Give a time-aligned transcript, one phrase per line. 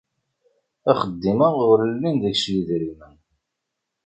[0.91, 3.15] Axeddim-a ur llin deg-s yedrimen.